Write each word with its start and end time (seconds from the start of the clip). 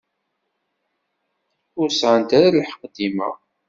Ur 1.81 1.89
sεant 1.99 2.29
ara 2.43 2.59
lḥeqq 2.67 2.83
dima. 2.95 3.29